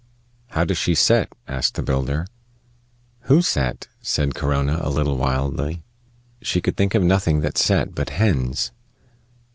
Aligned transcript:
"How 0.47 0.63
does 0.63 0.79
she 0.79 0.95
set?" 0.95 1.31
asked 1.47 1.75
the 1.75 1.83
builder. 1.83 2.25
"Who 3.29 3.43
set?" 3.43 3.87
said 4.01 4.33
Corona, 4.33 4.79
a 4.81 4.89
little 4.89 5.15
wildly. 5.15 5.83
She 6.41 6.59
could 6.59 6.75
think 6.75 6.95
of 6.95 7.03
nothing 7.03 7.41
that 7.41 7.55
set 7.55 7.93
but 7.93 8.09
hens. 8.09 8.71